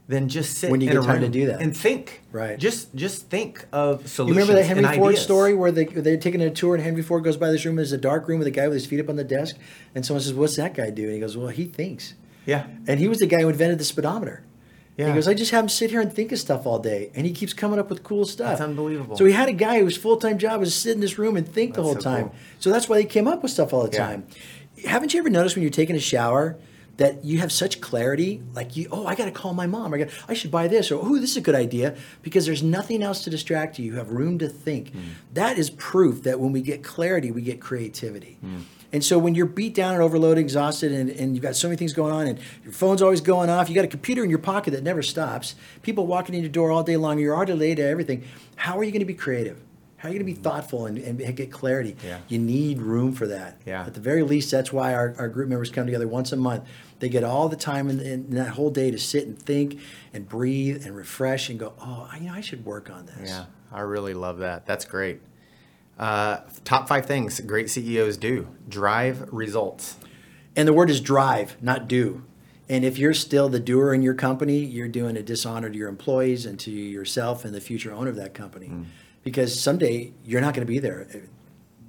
[0.09, 1.61] Then just sit When you get a time to do that.
[1.61, 2.23] and think.
[2.33, 2.59] Right.
[2.59, 4.29] Just just think of solutions.
[4.37, 5.23] You remember that Henry Ford ideas.
[5.23, 7.77] story where they they're taking a tour and Henry Ford goes by this room.
[7.77, 9.57] There's a dark room with a guy with his feet up on the desk,
[9.95, 12.15] and someone says, "What's that guy do?" And he goes, "Well, he thinks."
[12.47, 12.67] Yeah.
[12.87, 14.43] And he was the guy who invented the speedometer.
[14.97, 15.09] Yeah.
[15.09, 17.25] He goes, I just have him sit here and think of stuff all day, and
[17.25, 18.49] he keeps coming up with cool stuff.
[18.59, 19.17] That's unbelievable.
[19.17, 21.37] So he had a guy whose full time job was to sit in this room
[21.37, 22.25] and think the whole so time.
[22.31, 22.35] cool.
[22.59, 24.07] So that's why he came up with stuff all the Yeah.
[24.07, 24.25] time.
[24.87, 26.57] Haven't you ever noticed when you're taking a shower
[26.99, 28.43] that you have such clarity?
[28.55, 29.95] Like you, oh, I got to call my mom.
[29.95, 32.63] I got, I should buy this, or oh, this is a good idea because there's
[32.63, 33.87] nothing else to distract you.
[33.87, 34.93] You have room to think.
[34.93, 35.01] Hmm.
[35.33, 38.37] That is proof that when we get clarity, we get creativity.
[38.41, 38.61] Hmm.
[38.91, 41.77] And so when you're beat down and overloaded, exhausted, and, and you've got so many
[41.77, 44.39] things going on, and your phone's always going off, you got a computer in your
[44.39, 47.75] pocket that never stops, people walking in your door all day long, you're already late
[47.75, 48.25] to everything.
[48.57, 49.61] How are you going to be creative?
[49.99, 51.97] How are you going to be thoughtful and, and get clarity?
[52.05, 52.21] Yeah.
[52.29, 53.61] You need room for that.
[53.67, 53.85] Yeah.
[53.85, 56.65] At the very least, that's why our, our group members come together once a month.
[57.01, 59.81] They get all the time in, in that whole day to sit and think
[60.13, 63.29] and breathe and refresh and go, oh, I, you know, I should work on this.
[63.29, 64.67] Yeah, I really love that.
[64.67, 65.21] That's great.
[65.99, 69.97] Uh, top five things great CEOs do drive results.
[70.55, 72.23] And the word is drive, not do.
[72.69, 75.89] And if you're still the doer in your company, you're doing a dishonor to your
[75.89, 78.69] employees and to yourself and the future owner of that company.
[78.69, 78.85] Mm.
[79.25, 81.07] Because someday you're not going to be there.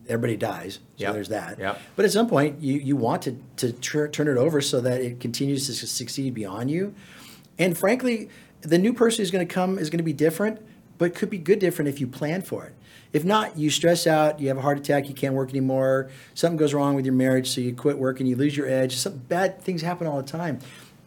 [0.08, 1.14] Everybody dies, so Yep.
[1.14, 1.60] there's that.
[1.60, 1.80] Yep.
[1.96, 5.02] But at some point, you, you want to, to tr- turn it over so that
[5.02, 6.96] it continues to succeed beyond you.
[7.60, 8.30] And frankly,
[8.62, 10.60] the new person who's going to come is going to be different,
[10.98, 12.74] but could be good different if you plan for it.
[13.14, 16.58] If not, you stress out, you have a heart attack, you can't work anymore, something
[16.58, 18.96] goes wrong with your marriage, so you quit working, you lose your edge.
[18.98, 20.60] Some bad things happen all the time.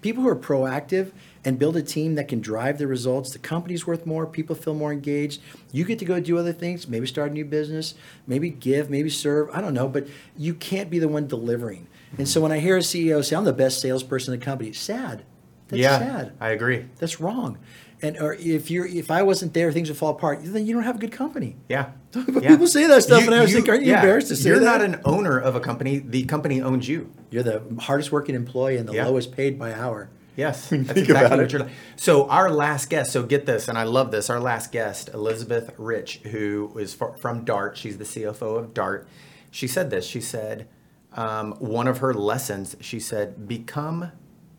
[0.03, 1.13] People who are proactive
[1.45, 4.75] and build a team that can drive the results, the company's worth more, people feel
[4.75, 5.41] more engaged.
[5.73, 7.95] You get to go do other things, maybe start a new business,
[8.27, 11.87] maybe give, maybe serve, I don't know, but you can't be the one delivering.
[12.19, 14.71] And so when I hear a CEO say, I'm the best salesperson in the company,
[14.71, 15.25] it's sad.
[15.69, 16.33] That's yeah, sad.
[16.41, 16.85] I agree.
[16.99, 17.59] That's wrong.
[18.05, 20.41] And or if you're if I wasn't there, things would fall apart.
[20.43, 21.57] Then you don't have a good company.
[21.69, 21.91] Yeah.
[22.13, 22.49] But Yeah.
[22.51, 24.65] people say that stuff, and I always think, aren't you embarrassed to say You're that?
[24.65, 25.99] not an owner of a company.
[26.01, 27.11] The company owns you.
[27.31, 29.07] You're the hardest working employee and the Yeah.
[29.07, 30.11] lowest paid by hour.
[30.35, 31.43] Yes, Think that's about exactly it.
[31.43, 31.63] what you're.
[31.63, 31.71] like.
[31.97, 33.13] So our last guest.
[33.13, 34.29] So get this, and I love this.
[34.31, 37.77] Our last guest, Elizabeth Rich, who is from Dart.
[37.77, 39.07] She's the CFO of Dart.
[39.51, 40.05] She said this.
[40.07, 40.67] She said
[41.15, 42.77] um, one of her lessons.
[42.81, 44.11] She said, "Become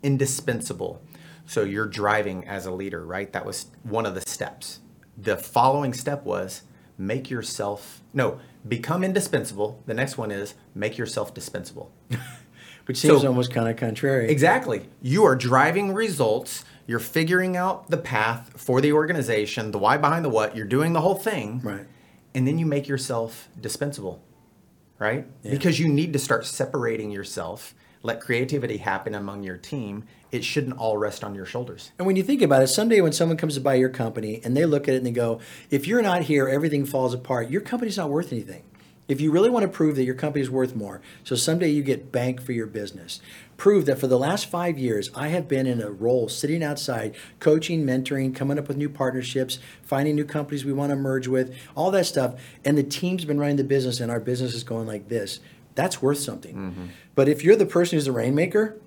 [0.03, 1.01] indispensable."
[1.45, 3.31] So you're driving as a leader, right?
[3.33, 4.79] That was one of the steps.
[5.17, 6.63] The following step was
[6.97, 9.81] make yourself no become indispensable.
[9.85, 11.91] The next one is make yourself dispensable.
[12.85, 14.29] Which seems So- almost kind of contrary.
[14.29, 14.89] Exactly.
[15.01, 16.63] You are driving results.
[16.87, 20.55] You're figuring out the path for the organization, the why behind the what.
[20.55, 21.61] You're doing the whole thing.
[21.63, 21.85] Right.
[22.35, 24.21] And then you make yourself dispensable,
[24.99, 25.25] right?
[25.43, 30.03] Because you need to start separating yourself, let creativity happen among your team.
[30.31, 31.91] It shouldn't all rest on your shoulders.
[31.97, 34.55] And when you think about it, someday when someone comes to buy your company and
[34.55, 35.39] they look at it and they go,
[35.69, 37.49] if you're not here, everything falls apart.
[37.49, 38.63] Your company's not worth anything.
[39.05, 42.11] If you really want to prove that your company's worth more, so someday you get
[42.11, 43.19] bank for your business,
[43.57, 47.13] prove that for the last five years, I have been in a role sitting outside,
[47.41, 51.53] coaching, mentoring, coming up with new partnerships, finding new companies we want to merge with,
[51.75, 52.35] all that stuff.
[52.63, 55.41] And the team's been running the business and our business is going like this.
[55.75, 56.91] That's worth something.
[57.15, 58.79] But if you're the person who's the rainmaker,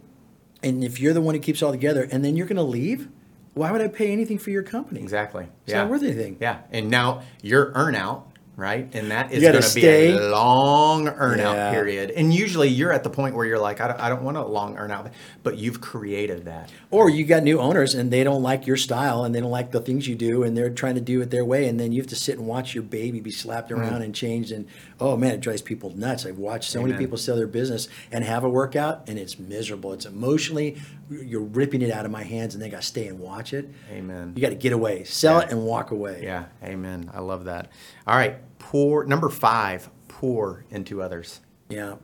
[0.62, 3.09] and if you're the one who keeps all together, and then you're going to leave,
[3.55, 5.01] why would I pay anything for your company?
[5.01, 5.49] Exactly.
[5.64, 6.37] It's not worth anything.
[6.40, 6.61] Yeah.
[6.70, 8.25] And now your earnout,
[8.57, 8.88] right?
[8.95, 11.71] And that is going to be a long earnout Yeah.
[11.73, 12.11] period.
[12.12, 14.45] And usually you're at the point where you're like, I don't, I don't want a
[14.47, 15.11] long earnout,
[15.42, 16.71] but you've created that.
[16.90, 19.73] Or you got new owners and they don't like your style and they don't like
[19.73, 22.01] the things you do and they're trying to do it their way and then you
[22.01, 23.79] have to sit and watch your baby be slapped Mm.
[23.79, 24.66] around and changed and
[25.01, 26.25] oh man it drives people nuts.
[26.25, 29.92] I've watched so many people sell their business and have a workout and it's miserable.
[29.92, 30.77] It's emotionally
[31.11, 33.69] you're ripping it out of my hands and they got to stay and watch it.
[33.92, 34.33] Amen.
[34.35, 35.45] You got to get away, sell Yeah.
[35.47, 36.21] it and walk away.
[36.25, 36.47] Yeah.
[36.64, 37.11] Amen.
[37.14, 37.69] I love that.
[38.07, 38.37] All right.
[38.66, 41.40] Pour, number five, pour into others.
[41.68, 41.96] Yeah.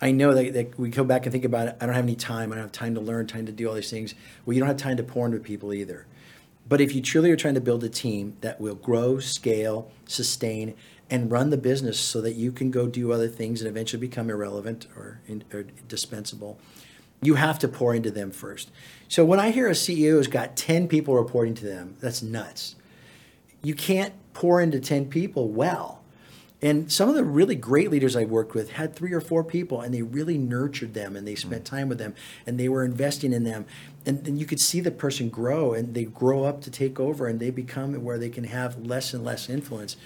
[0.00, 1.76] I know that, that we go back and think about it.
[1.80, 2.52] I don't have any time.
[2.52, 4.14] I don't have time to learn, time to do all these things.
[4.46, 6.06] Well, you don't have time to pour into people either.
[6.68, 10.74] But if you truly are trying to build a team that will grow, scale, sustain,
[11.10, 14.30] and run the business so that you can go do other things and eventually become
[14.30, 15.20] irrelevant or,
[15.52, 16.60] or dispensable,
[17.22, 18.70] you have to pour into them first.
[19.08, 22.76] So when I hear a CEO has got 10 people reporting to them, that's nuts
[23.64, 26.03] you can't pour into 10 people well.
[26.64, 29.82] And some of the really great leaders I worked with had three or four people
[29.82, 31.66] and they really nurtured them and they spent mm.
[31.66, 32.14] time with them
[32.46, 33.66] and they were investing in them.
[34.06, 37.26] And then you could see the person grow and they grow up to take over
[37.26, 39.98] and they become where they can have less and less influence.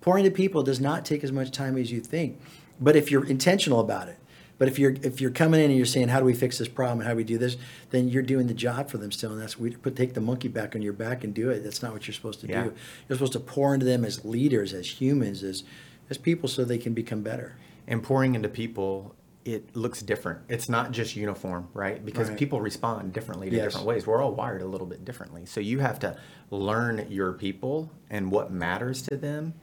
[0.00, 2.40] Pouring into people does not take as much time as you think.
[2.80, 4.16] But if you're intentional about it,
[4.56, 6.66] But if you're if you're coming in and you're saying, "How do we fix this
[6.68, 6.98] problem?
[6.98, 7.56] and How do we do this?"
[7.90, 10.48] Then you're doing the job for them still, and that's we put take the monkey
[10.48, 11.62] back on your back and do it.
[11.62, 12.64] That's not what you're supposed to Yeah.
[12.64, 12.72] do.
[13.08, 15.62] You're supposed to pour into them as leaders, as humans, as
[16.10, 17.56] as people, so they can become better.
[17.90, 19.14] and pouring into people
[19.46, 22.38] it looks different it's not just uniform right because Right.
[22.38, 23.64] people respond differently to Yes.
[23.64, 26.14] different ways we're all wired a little bit differently so you have to
[26.50, 29.54] learn your people and what matters to them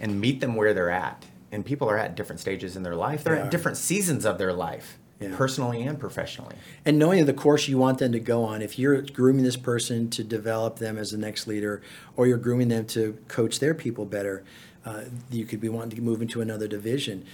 [0.00, 3.22] and meet them where they're at and people are at different stages in their life
[3.22, 3.50] they're They at are.
[3.50, 5.36] different seasons of their life Yeah.
[5.36, 9.02] personally and professionally and knowing the course you want them to go on if you're
[9.02, 11.80] grooming this person to develop them as the next leader
[12.16, 14.42] or you're grooming them to coach their people better
[14.84, 17.24] uh, you could be wanting to move into another division.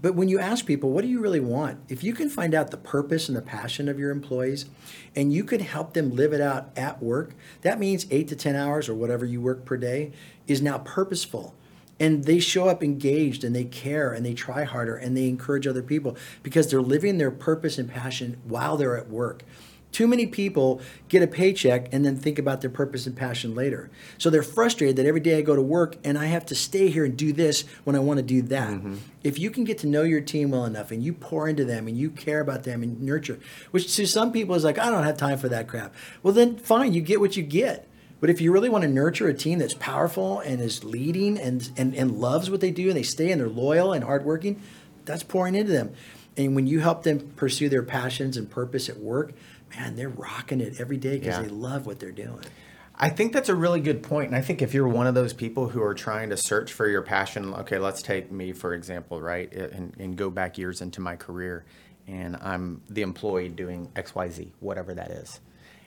[0.00, 1.80] But when you ask people what do you really want?
[1.88, 4.66] If you can find out the purpose and the passion of your employees
[5.16, 8.54] and you can help them live it out at work that means eight to ten
[8.54, 10.12] hours or whatever you work per day
[10.46, 11.54] is now purposeful.
[12.00, 15.66] And they show up engaged and they care and they try harder and they encourage
[15.66, 19.42] other people because they're living their purpose and passion while they're at work.
[19.90, 23.90] Too many people get a paycheck and then think about their purpose and passion later.
[24.18, 26.88] So they're frustrated that every day I go to work and I have to stay
[26.88, 28.68] here and do this when I want to do that.
[28.68, 28.96] Mm-hmm.
[29.24, 31.88] If you can get to know your team well enough and you pour into them
[31.88, 33.38] and you care about them and nurture,
[33.70, 35.94] which to some people is like, I don't have time for that crap.
[36.22, 37.88] Well, then fine, you get what you get.
[38.20, 41.70] But if you really want to nurture a team that's powerful and is leading and,
[41.76, 44.60] and, and loves what they do and they stay and they're loyal and hardworking,
[45.04, 45.94] that's pouring into them.
[46.36, 49.34] And when you help them pursue their passions and purpose at work,
[49.70, 51.42] man, they're rocking it every day because Yeah.
[51.42, 52.44] they love what they're doing.
[53.00, 54.28] I think that's a really good point.
[54.28, 56.88] And I think if you're one of those people who are trying to search for
[56.88, 59.52] your passion, okay, let's take me for example, right?
[59.52, 61.64] And, and go back years into my career
[62.08, 65.40] and I'm the employee doing XYZ, whatever that is.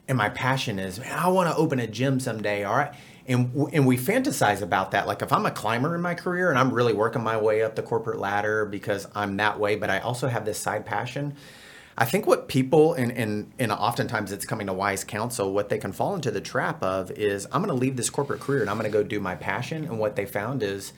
[0.08, 2.94] And my passion is, man, I want to open a gym someday, all right?
[3.28, 5.06] And, and we fantasize about that.
[5.08, 7.76] Like if I'm a climber in my career and I'm really working my way up
[7.76, 11.36] the corporate ladder because I'm that way, but I also have this side passion,
[11.98, 15.78] I think what people and, and and oftentimes it's coming to wise counsel, what they
[15.78, 18.78] can fall into the trap of is I'm gonna leave this corporate career and I'm
[18.78, 19.84] gonna go do my passion.
[19.84, 20.94] And what they found is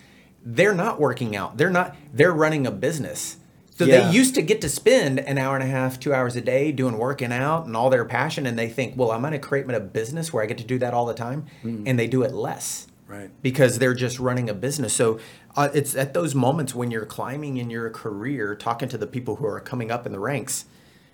[0.46, 1.58] they're not working out.
[1.58, 3.38] They're not they're running a business.
[3.76, 4.08] So Yeah.
[4.08, 6.72] they used to get to spend an hour and a half, two hours a day
[6.72, 9.80] doing working out and all their passion, and they think, well, I'm gonna create a
[9.80, 12.86] business where I get to do that all the time, and they do it less
[13.08, 13.32] Right.
[13.42, 14.94] because they're just running a business.
[14.94, 15.20] So
[15.56, 19.38] uh, it's at those moments when you're climbing in your career, talking to the people
[19.38, 20.66] who are coming up in the ranks,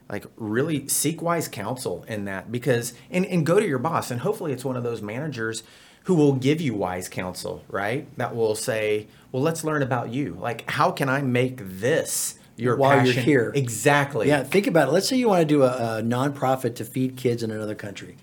[0.10, 4.22] like really seek wise counsel in that because and, and go to your boss and
[4.22, 5.64] hopefully it's one of those managers
[6.06, 8.08] who will give you wise counsel, right?
[8.18, 10.38] That will say, well, let's learn about you.
[10.40, 13.52] Like, how can I make this your While you're here.
[13.56, 14.28] Exactly.
[14.28, 14.92] Yeah, think about it.
[14.92, 18.18] Let's say you want to do a, a nonprofit to feed kids in another country.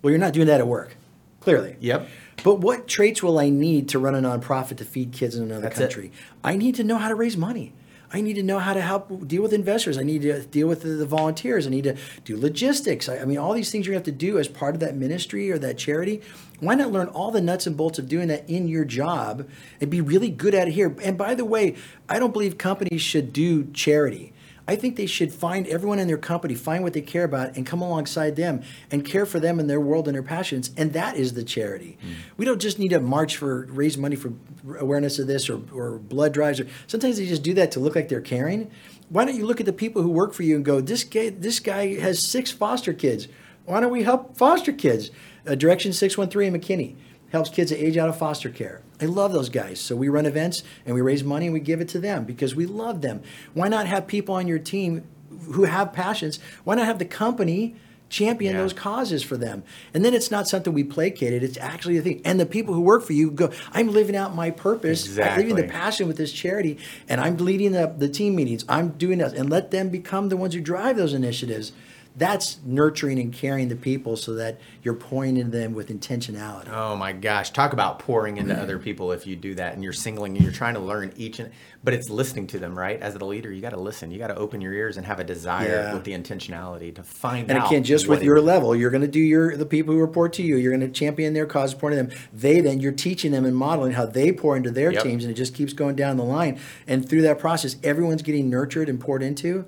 [0.00, 0.96] Well, you're not doing that at work,
[1.40, 1.76] clearly.
[1.80, 2.08] Yep.
[2.42, 5.60] But what traits will I need to run a nonprofit to feed kids in another
[5.62, 5.82] That's it.
[5.82, 6.12] country?
[6.42, 7.74] I need to know how to raise money.
[8.12, 9.96] I need to know how to help deal with investors.
[9.96, 11.66] I need to deal with the, volunteers.
[11.66, 13.08] I need to do logistics.
[13.08, 15.58] I mean, all these things you have to do as part of that ministry or
[15.58, 16.20] that charity.
[16.60, 19.48] Why not learn all the nuts and bolts of doing that in your job
[19.80, 20.94] and be really good at it here?
[21.02, 21.76] And by the way,
[22.08, 24.32] I don't believe companies should do charity.
[24.72, 27.66] I think they should find everyone in their company, find what they care about, and
[27.66, 30.70] come alongside them and care for them and their world and their passions.
[30.78, 31.98] And that is the charity.
[32.38, 34.32] We don't just need to march for raise money for
[34.78, 36.58] awareness of this or, or blood drives.
[36.58, 38.70] Or sometimes they just do that to look like they're caring.
[39.10, 41.28] Why don't you look at the people who work for you and go, this guy,
[41.28, 43.28] this guy has six foster kids.
[43.66, 45.10] Why don't we help foster kids?
[45.46, 46.96] Uh, Direction 613 in McKinney
[47.32, 48.82] helps kids that age out of foster care.
[49.00, 49.80] I love those guys.
[49.80, 52.54] So we run events and we raise money and we give it to them because
[52.54, 53.22] we love them.
[53.54, 55.04] Why not have people on your team
[55.52, 56.38] who have passions?
[56.64, 57.74] Why not have the company
[58.10, 58.60] champion Yeah.
[58.60, 59.62] those causes for them?
[59.94, 62.20] And then it's not something we placated, it's actually a thing.
[62.22, 65.56] And the people who work for you go, I'm living out my purpose, I'm living
[65.56, 66.76] the passion with this charity,
[67.08, 68.66] and I'm leading the, the team meetings.
[68.68, 71.72] I'm doing this, and let them become the ones who drive those initiatives.
[72.14, 76.68] That's nurturing and caring the people so that you're pouring into them with intentionality.
[76.70, 79.94] Oh my gosh, talk about pouring into other people if you do that and you're
[79.94, 81.50] singling and you're trying to learn each and
[81.84, 83.00] but it's listening to them, right?
[83.00, 84.10] As the leader, you got to listen.
[84.12, 85.94] You got to open your ears and have a desire Yeah.
[85.94, 87.68] with the intentionality to find And out.
[87.72, 88.44] again, just with your is.
[88.44, 90.56] level, you're going to do your the people who report to you.
[90.56, 92.10] You're going to champion their cause, supporting them.
[92.32, 95.02] They then you're teaching them and modeling how they pour into their Yep.
[95.02, 96.58] teams, and it just keeps going down the line.
[96.86, 99.64] And through that process, everyone's getting nurtured and poured into.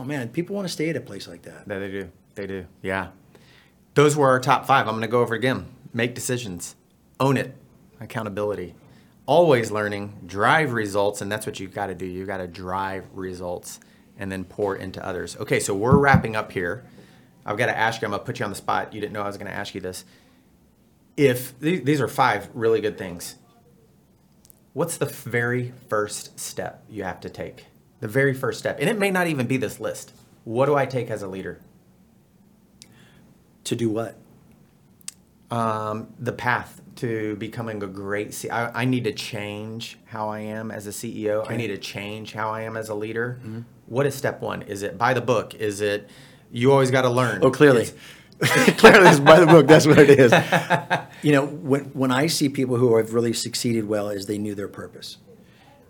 [0.00, 1.68] Oh man, people want to stay at a place like that.
[1.68, 2.10] That they do.
[2.34, 2.64] They do.
[2.80, 3.08] Yeah.
[3.92, 4.86] Those were our top five.
[4.86, 5.66] I'm going to go over again.
[5.92, 6.74] Make decisions.
[7.18, 7.54] Own it.
[8.00, 8.74] Accountability.
[9.26, 10.20] Always learning.
[10.24, 11.20] Drive results.
[11.20, 12.06] And that's what you've got to do.
[12.06, 13.78] You've got to drive results
[14.16, 15.36] and then pour into others.
[15.36, 16.86] Okay, so we're wrapping up here.
[17.44, 18.94] I've got to ask you, I'm going to put you on the spot.
[18.94, 20.06] You didn't know I was going to ask you this.
[21.18, 23.36] If th- these are five really good things,
[24.72, 27.66] what's the very first step you have to take
[28.00, 28.78] The very first step.
[28.80, 30.12] And it may not even be this list.
[30.44, 31.60] What do I take as a leader?
[33.64, 34.16] To do what?
[35.50, 38.52] Um, the path to becoming a great CEO.
[38.52, 41.42] I, I, need to change how I am as a CEO.
[41.42, 41.54] Okay.
[41.54, 43.40] I need to change how I am as a leader.
[43.40, 43.60] Mm-hmm.
[43.86, 44.62] What is step one?
[44.62, 45.54] Is it buy the book?
[45.54, 46.08] Is it
[46.52, 47.42] you always got to learn?
[47.42, 47.86] Oh, clearly.
[48.40, 49.66] clearly, it's by the book.
[49.66, 50.32] That's what it is.
[51.22, 54.54] you know, when, when I see people who have really succeeded well, is they knew
[54.54, 55.18] their purpose.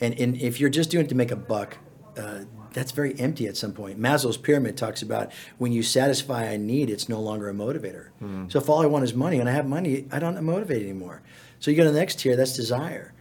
[0.01, 1.79] And, and if you're just doing it to make a buck,
[2.19, 2.41] uh,
[2.73, 4.01] that's very empty at some point.
[4.01, 8.09] Maslow's pyramid talks about when you satisfy a need, it's no longer a motivator.
[8.23, 8.51] Mm.
[8.51, 11.23] So if all I want is money and I have money, I don't motivate anymore.
[11.59, 13.13] So you go to the next tier, that's desire.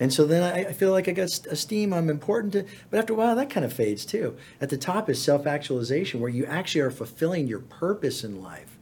[0.00, 3.12] And so then I, I feel like I got esteem, I'm important to, but after
[3.12, 4.36] a while that kind of fades too.
[4.60, 8.77] At the top is self actualization, where you actually are fulfilling your purpose in life.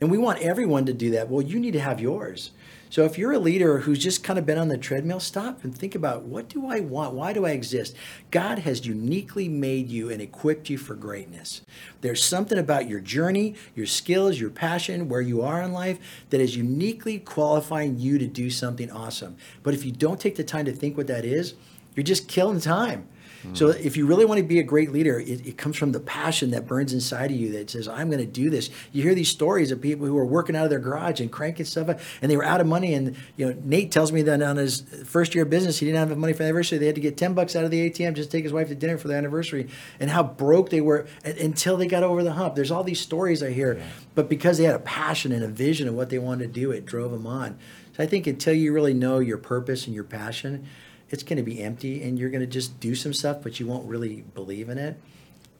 [0.00, 1.28] And we want everyone to do that.
[1.28, 2.52] Well, you need to have yours.
[2.88, 5.76] So if you're a leader who's just kind of been on the treadmill, stop and
[5.76, 7.14] think about what do I want?
[7.14, 7.94] Why do I exist?
[8.32, 11.60] God has uniquely made you and equipped you for greatness.
[12.00, 15.98] There's something about your journey, your skills, your passion, where you are in life
[16.30, 19.36] that is uniquely qualifying you to do something awesome.
[19.62, 21.54] But if you don't take the time to think what that is,
[21.94, 23.06] you're just killing time.
[23.54, 26.00] So if you really want to be a great leader, it, it, comes from the
[26.00, 28.70] passion that burns inside of you that says, I'm going to do this.
[28.92, 31.64] You hear these stories of people who are working out of their garage and cranking
[31.64, 32.94] stuff up, and they were out of money.
[32.94, 35.98] And you know, Nate tells me that on his first year of business, he didn't
[35.98, 36.78] have enough money for the anniversary.
[36.78, 38.68] They had to get 10 bucks out of the ATM just to take his wife
[38.68, 42.32] to dinner for the anniversary, and how broke they were until they got over the
[42.32, 42.54] hump.
[42.54, 43.86] There's all these stories I hear, yeah.
[44.14, 46.70] but because they had a passion and a vision of what they wanted to do,
[46.70, 47.58] it drove them on.
[47.96, 50.66] So I think until you really know your purpose and your passion,
[51.10, 53.66] it's going to be empty and you're going to just do some stuff but you
[53.66, 54.96] won't really believe in it.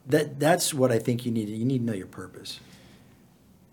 [0.07, 2.61] That that's what i think you need you need to know your purpose.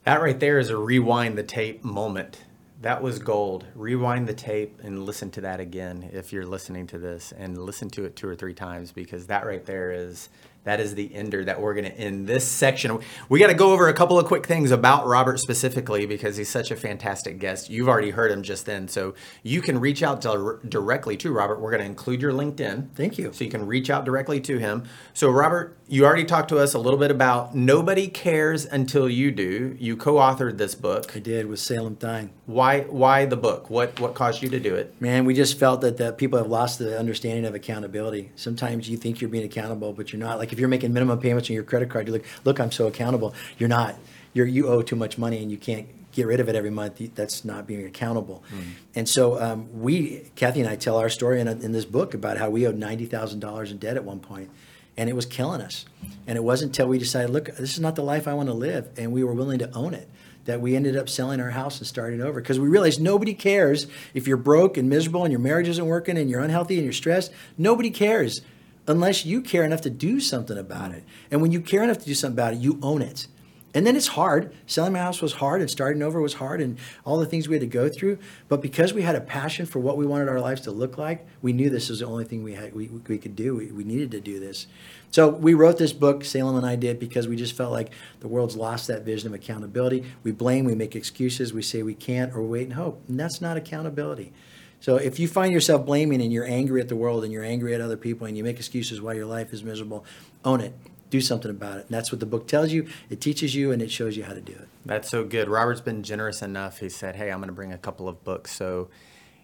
[0.04, 2.44] That right there is a rewind the tape moment.
[2.82, 3.66] That was gold.
[3.76, 7.90] Rewind the tape and listen to that again if you're listening to this and listen
[7.92, 10.30] to it two or three times because that right there is
[10.68, 13.00] that is the ender that we're going to end this section.
[13.30, 16.50] We got to go over a couple of quick things about Robert specifically because he's
[16.50, 17.70] such a fantastic guest.
[17.70, 21.62] You've already heard him just then, so you can reach out to, directly to Robert.
[21.62, 22.90] We're going to include your LinkedIn.
[22.96, 23.32] Thank you.
[23.32, 24.84] So you can reach out directly to him.
[25.14, 29.32] So Robert, you already talked to us a little bit about Nobody Cares Until You
[29.32, 29.78] Do.
[29.80, 31.16] You co-authored this book.
[31.16, 32.32] I did with Salem Thine.
[32.46, 33.70] Why why the book?
[33.70, 34.94] What what caused you to do it?
[35.02, 38.32] Man, we just felt that, that people have lost the understanding of accountability.
[38.36, 40.40] Sometimes you think you're being accountable, but you're not.
[40.40, 42.88] Like if you're making minimum payments on your credit card, you're like, look, I'm so
[42.88, 43.36] accountable.
[43.60, 43.96] You're not.
[44.34, 47.00] You're you owe too much money and you can't get rid of it every month.
[47.14, 48.44] That's not being accountable.
[48.52, 48.64] Mm.
[48.96, 52.16] And so um, we, Kathy and I, tell our story in, a, in this book
[52.16, 54.50] about how we owed ninety thousand dollars in debt at one point,
[54.98, 55.86] and it was killing us.
[56.26, 58.54] And it wasn't until we decided, look, this is not the life I want to
[58.54, 60.10] live, and we were willing to own it
[60.46, 63.86] that we ended up selling our house and starting over because we realized nobody cares
[64.14, 66.94] if you're broke and miserable and your marriage isn't working and you're unhealthy and you're
[66.94, 67.32] stressed.
[67.58, 68.42] Nobody cares
[68.88, 71.04] unless you care enough to do something about it.
[71.30, 73.28] And when you care enough to do something about it, you own it.
[73.74, 74.56] And then it's hard.
[74.66, 77.54] Selling my house was hard and starting over was hard and all the things we
[77.54, 78.18] had to go through.
[78.48, 81.28] But because we had a passion for what we wanted our lives to look like,
[81.42, 83.56] we knew this was the only thing we had we, we could do.
[83.56, 84.66] We, we needed to do this.
[85.12, 88.28] So we wrote this book, Salem and I did, because we just felt like the
[88.28, 90.06] world's lost that vision of accountability.
[90.24, 93.04] We blame, we make excuses, we say we can't, or wait and hope.
[93.08, 94.34] And that's not accountability.
[94.80, 97.74] So if you find yourself blaming and you're angry at the world and you're angry
[97.74, 100.06] at other people and you make excuses why your life is miserable,
[100.46, 100.74] own it.
[101.10, 101.86] Do something about it.
[101.86, 102.88] And that's what the book tells you.
[103.10, 104.68] It teaches you and it shows you how to do it.
[104.86, 105.48] That's so good.
[105.48, 106.80] Robert's been generous enough.
[106.80, 108.52] He said, Hey, I'm going to bring a couple of books.
[108.52, 108.90] So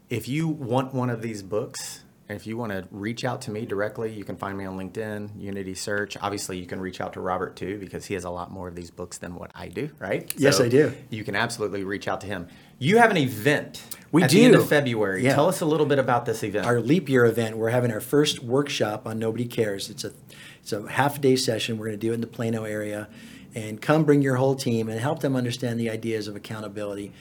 [0.10, 3.66] if you want one of these books, if you want to reach out to me
[3.66, 6.16] directly, you can find me on LinkedIn, Unity Search.
[6.22, 8.76] Obviously, you can reach out to Robert too because he has a lot more of
[8.76, 10.34] these books than what I do, right?
[10.38, 10.94] Yes, so I do.
[11.10, 12.48] You can absolutely reach out to him.
[12.80, 13.84] You have an event.
[14.12, 14.38] We at do.
[14.38, 15.24] The end of February.
[15.24, 15.36] Yeah.
[15.36, 16.66] Tell us a little bit about this event.
[16.66, 17.58] Our leap year event.
[17.58, 19.90] We're having our first workshop on Nobody Cares.
[19.90, 20.14] It's a
[20.62, 21.78] it's a half day session.
[21.78, 23.10] We're going to do it in the Plano area,
[23.54, 27.12] and come bring your whole team and help them understand the ideas of accountability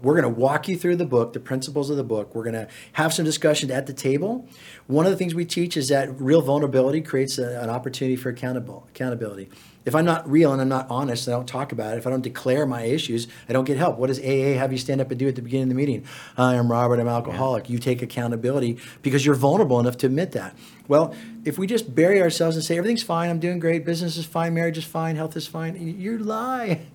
[0.00, 2.34] we're going to walk you through the book, the principles of the book.
[2.34, 4.48] We're going to have some discussion at the table.
[4.86, 8.28] One of the things we teach is that real vulnerability creates a, an opportunity for
[8.28, 9.48] accountable accountability.
[9.84, 11.98] If I'm not real and I'm not honest, and I don't talk about it.
[11.98, 13.98] If I don't declare my issues, I don't get help.
[13.98, 16.04] What does AA have you stand up and do at the beginning of the meeting?
[16.36, 17.00] Hi, I'm Robert.
[17.00, 17.68] I'm alcoholic.
[17.68, 20.54] You take accountability because you're vulnerable enough to admit that.
[20.86, 24.24] Well, if we just bury ourselves and say everything's fine, I'm doing great, business is
[24.24, 26.82] fine, marriage is fine, health is fine, you lie.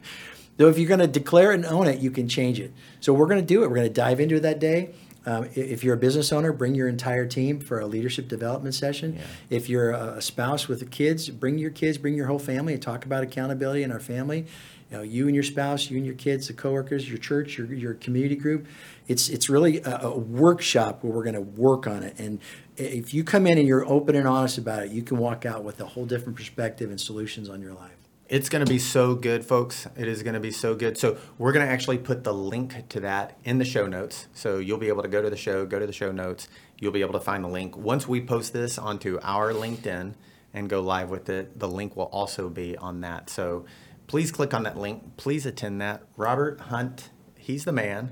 [0.58, 2.74] Though if you're going to declare it and own it, you can change it.
[3.00, 3.70] So we're going to do it.
[3.70, 4.94] We're going to dive into it that day.
[5.26, 9.16] Um, if you're a business owner, bring your entire team for a leadership development session.
[9.16, 9.58] Yeah.
[9.58, 13.04] If you're a spouse with kids, bring your kids, bring your whole family and talk
[13.04, 14.46] about accountability in our family.
[14.90, 17.72] you know, you and your spouse, you and your kids, the coworkers, your church, your,
[17.74, 18.68] your community group.
[19.08, 22.18] It's it's really a, a workshop where we're going to work on it.
[22.20, 22.40] And
[22.78, 25.64] if you come in and you're open and honest about it, you can walk out
[25.64, 27.97] with a whole different perspective and solutions on your life.
[28.30, 29.88] It's going to be so good, folks.
[29.96, 30.98] It is going to be so good.
[30.98, 34.28] So, we're going to actually put the link to that in the show notes.
[34.34, 36.50] So, you'll be able to go to the show, go to the show notes.
[36.78, 37.78] You'll be able to find the link.
[37.78, 40.14] Once we post this onto our LinkedIn
[40.54, 43.30] and go live with it, the link will also be on that.
[43.30, 43.66] So,
[44.08, 45.16] please click on that link.
[45.16, 46.04] Please attend that.
[46.18, 48.12] Robert Hunt, he's the man.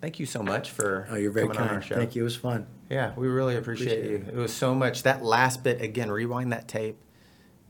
[0.00, 1.84] Thank you so much for Oh, you're very coming on our kind.
[1.84, 1.94] show.
[1.96, 2.22] Thank you.
[2.22, 2.66] It was fun.
[2.88, 4.40] Yeah, we really appreciate, Appreciate you.
[4.40, 5.02] It was so much.
[5.02, 6.96] That last bit, again, rewind that tape,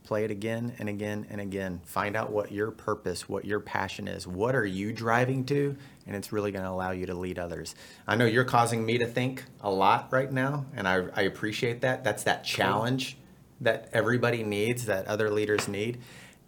[0.04, 1.80] play it again and again and again.
[1.84, 4.26] Find out what your purpose, what your passion is.
[4.26, 5.76] What are you driving to?
[6.06, 7.74] And it's really going to allow you to lead others.
[8.06, 11.82] I know you're causing me to think a lot right now, and I, I appreciate
[11.82, 12.02] that.
[12.02, 13.16] That's that challenge
[13.60, 16.00] that everybody needs, that other leaders need.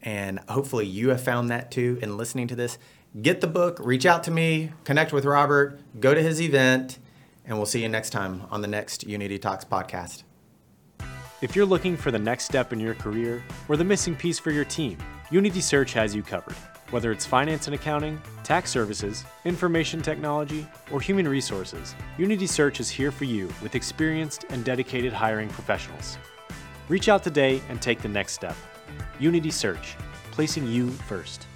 [0.03, 2.78] And hopefully you have found that too in listening to this.
[3.20, 6.98] Get the book, reach out to me, connect with Robert, go to his event,
[7.44, 10.22] and we'll see you next time on the next Unity Talks podcast.
[11.43, 14.53] If you're looking for the next step in your career or the missing piece for
[14.53, 14.97] your team,
[15.32, 16.55] Unity Search has you covered.
[16.93, 22.88] Whether it's finance and accounting, tax services, information technology, or human resources, Unity Search is
[22.88, 26.16] here for you with experienced and dedicated hiring professionals.
[26.88, 28.55] Reach out today and take the next step.
[29.18, 29.97] Unity Search,
[30.30, 31.49] placing you first.